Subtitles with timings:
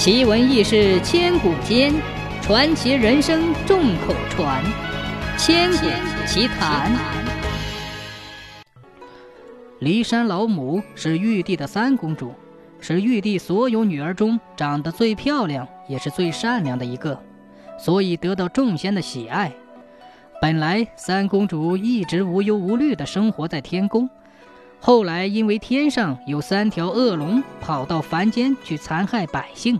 [0.00, 1.92] 奇闻异事千古间，
[2.40, 4.64] 传奇人生众口传。
[5.36, 5.86] 千古
[6.26, 6.90] 奇谈。
[9.78, 12.32] 骊山老母是玉帝的三公主，
[12.80, 17.22] 是玉帝所有女儿中长得最漂亮，也是最善良的一个，
[17.78, 19.52] 所以得到众仙的喜爱。
[20.40, 24.08] 本来三公主一直无忧无虑地生活在天宫。
[24.80, 29.78] 后来，因为天上有三条恶龙跑到凡间去残害百姓，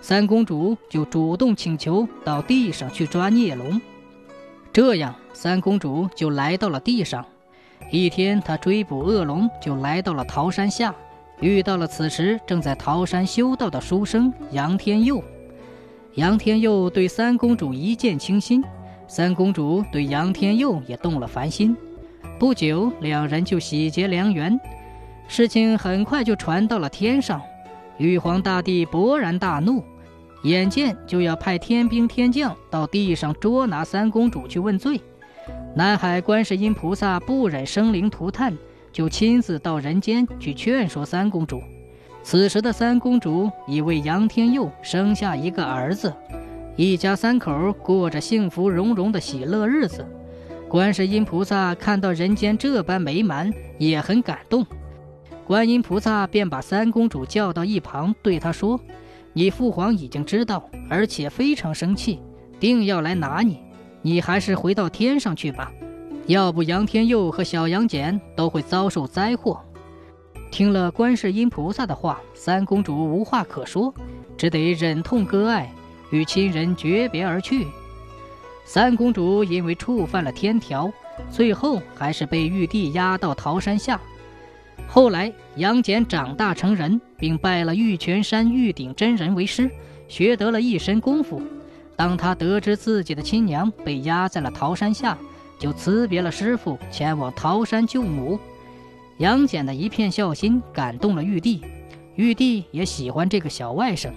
[0.00, 3.80] 三公主就主动请求到地上去抓孽龙。
[4.72, 7.24] 这样，三公主就来到了地上。
[7.90, 10.94] 一天，她追捕恶龙，就来到了桃山下，
[11.40, 15.22] 遇到了此时正在桃山修道的书生杨天佑。
[16.14, 18.64] 杨天佑对三公主一见倾心，
[19.06, 21.76] 三公主对杨天佑也动了凡心。
[22.38, 24.58] 不久，两人就喜结良缘。
[25.26, 27.42] 事情很快就传到了天上，
[27.96, 29.82] 玉皇大帝勃然大怒，
[30.44, 35.00] 眼见就要派天兵天将到地上捉拿三公主去问罪。
[35.74, 38.56] 南海观世音菩萨不忍生灵涂炭，
[38.92, 41.60] 就亲自到人间去劝说三公主。
[42.22, 46.14] 此时的三公主已为杨天佑生下一个儿子，
[46.76, 50.06] 一家三口过着幸福融融的喜乐日子。
[50.68, 54.66] 观世音菩萨看到人间这般美满，也很感动。
[55.46, 58.78] 观音菩萨便把三公主叫到一旁，对她说
[59.32, 62.20] ：“你父皇已经知道，而且非常生气，
[62.60, 63.60] 定要来拿你。
[64.02, 65.72] 你还是回到天上去吧，
[66.26, 69.58] 要不杨天佑和小杨戬都会遭受灾祸。”
[70.52, 73.92] 听了观世音菩萨的话，三公主无话可说，
[74.36, 75.72] 只得忍痛割爱，
[76.10, 77.66] 与亲人诀别而去。
[78.68, 80.92] 三公主因为触犯了天条，
[81.30, 83.98] 最后还是被玉帝压到桃山下。
[84.86, 89.70] 后来杨戬长大成人，并拜了玉泉山玉鼎真人为师，
[90.06, 91.40] 学得了一身功夫。
[91.96, 95.16] 当他得知自己的亲娘被压在了桃山下，
[95.58, 98.38] 就辞别了师傅，前往桃山救母。
[99.16, 101.62] 杨戬的一片孝心感动了玉帝，
[102.16, 104.10] 玉帝也喜欢这个小外甥，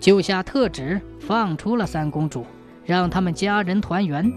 [0.00, 2.46] 就下特旨放出了三公主。
[2.88, 4.32] 让他们家人团圆。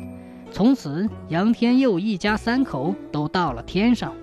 [0.52, 4.14] 从此，杨天佑一家三口都到了天上。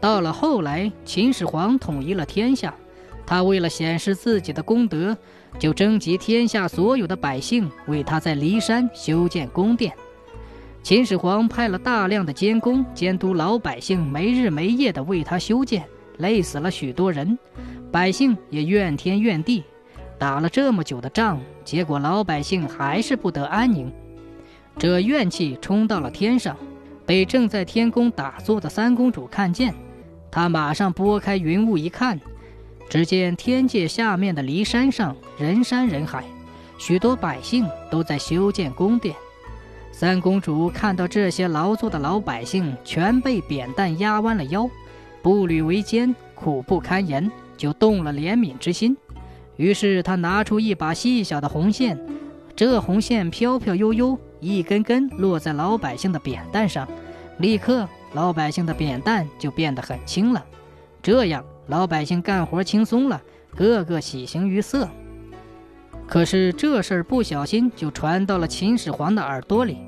[0.00, 2.72] 到了后来，秦始皇统一了天下，
[3.26, 5.16] 他为了显示自己的功德，
[5.58, 9.92] 就征集天下所有的百姓为他在骊山修建宫殿。
[10.84, 15.84] 秦始皇派了大量的监工监督老百姓，没日没夜地为他修建，
[16.18, 17.36] 累死了许多人，
[17.90, 19.64] 百姓也怨天怨地。
[20.18, 23.92] 打了这么久的仗，结果老百姓还是不得安宁，
[24.78, 26.56] 这怨气冲到了天上，
[27.04, 29.74] 被正在天宫打坐的三公主看见，
[30.30, 32.18] 她马上拨开云雾一看，
[32.88, 36.24] 只见天界下面的骊山上人山人海，
[36.78, 39.14] 许多百姓都在修建宫殿。
[39.92, 44.68] 三公主看到这些劳作的老百姓全被扁担压弯了腰，
[45.22, 48.96] 步履维艰，苦不堪言，就动了怜悯之心。
[49.56, 51.98] 于是他拿出一把细小的红线，
[52.56, 56.88] 这红线飘飘悠悠，一根根落在老百姓的扁担上，
[57.38, 60.44] 立刻老百姓的扁担就变得很轻了。
[61.02, 63.22] 这样老百姓干活轻松了，
[63.54, 64.88] 个个喜形于色。
[66.06, 69.78] 可是这事儿不小心就传到了秦始皇的耳朵里，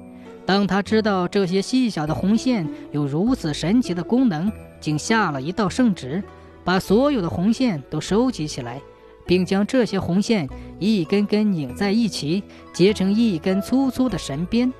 [0.46, 4.50] 当他知道这些细小的红线有如此神奇的功能，
[4.80, 6.22] 竟下了一道圣旨，
[6.64, 8.80] 把所有的红线都收集起来。
[9.26, 10.48] 并将这些红线
[10.78, 12.42] 一根根拧在一起，
[12.72, 14.72] 结成一根粗粗的神鞭。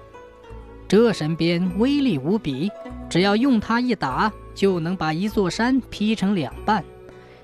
[0.88, 2.70] 这神鞭威力无比，
[3.10, 6.84] 只要用它一打，就能把一座山劈成两半。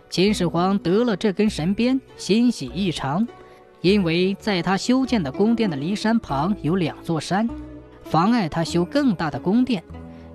[0.08, 3.26] 秦始皇得了这根神鞭，欣喜异常，
[3.80, 7.48] 因为在他修建的宫殿的骊山旁有两座山，
[8.04, 9.82] 妨碍他修更大的宫殿。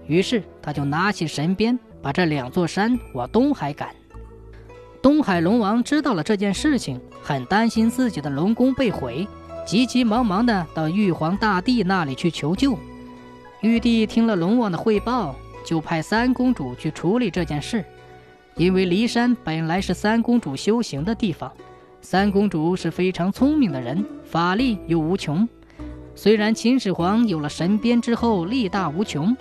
[0.08, 3.90] 于是他就拿起神鞭，把这两座山往东海赶。
[5.02, 9.28] 东海龙王知道了这件事情，很担心自己的龙宫被毁，
[9.66, 12.78] 急急忙忙地到玉皇大帝那里去求救。
[13.62, 15.36] 玉帝听了龙王的汇报，
[15.66, 17.84] 就派三公主去处理这件事。
[18.56, 21.52] 因为骊山本来是三公主修行的地方，
[22.02, 25.48] 三公主是非常聪明的人，法力又无穷。
[26.16, 29.38] 虽然秦始皇有了神鞭之后力大无穷，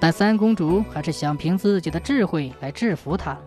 [0.00, 3.38] 但三公主还是想凭自己的智慧来制服他。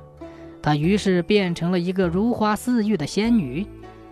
[0.62, 3.66] 她于是变成了一个如花似玉的仙女。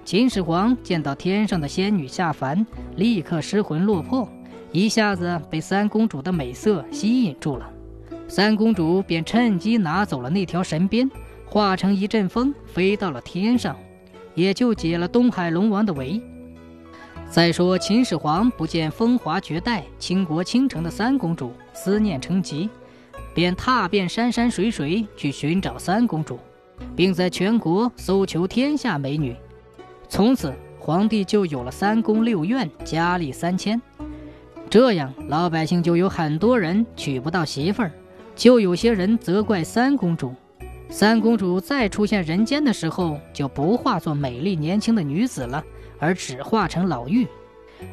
[0.03, 2.65] 秦始皇见到天上的仙女下凡，
[2.95, 4.27] 立刻失魂落魄，
[4.71, 7.69] 一下子被三公主的美色吸引住了。
[8.27, 11.09] 三公主便趁机拿走了那条神鞭，
[11.45, 13.75] 化成一阵风飞到了天上。
[14.33, 16.21] 也就解了东海龙王的围。
[17.27, 22.69] 再说秦始皇不见风华绝代、倾国倾城的三公主，思念成疾，
[23.37, 26.39] 便踏遍山山水水去寻找三公主，
[26.95, 29.35] 并在全国搜求天下美女。
[30.09, 33.79] 从此，皇帝就有了三宫六院、佳丽三千。
[34.71, 37.91] 这样，老百姓就有很多人娶不到媳妇儿，
[38.35, 40.33] 就有些人责怪三公主。
[40.89, 45.63] 三公主再出现人间的时候，就不化作美丽年轻的女子了。
[45.99, 47.27] 而只化成老妪，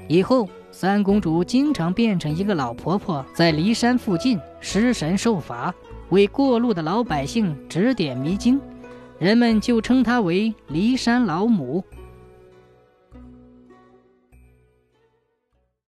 [0.08, 5.75] 以后三公主经常变成一个老婆婆，在骊山附近施神受罚，
[6.10, 8.60] 为过路的老百姓指点迷津，
[9.19, 11.84] 人们就称她为骊山老母。